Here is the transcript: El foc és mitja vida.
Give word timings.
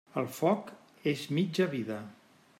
El 0.21 0.29
foc 0.37 0.71
és 1.13 1.27
mitja 1.39 1.69
vida. 1.77 2.01